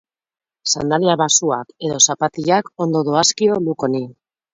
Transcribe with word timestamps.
Sandalia 0.69 1.15
baxuak 1.21 1.69
edo 1.89 1.99
zapatilak 2.05 2.71
ondo 2.87 3.03
doazkio 3.11 3.59
look 3.67 3.87
honi. 3.89 4.03